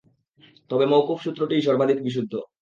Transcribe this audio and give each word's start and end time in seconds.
তবে 0.69 0.85
মওফূক 0.91 1.17
সূত্রটিই 1.21 1.65
সর্বাধিক 1.67 1.97
বিশুদ্ধ। 2.05 2.33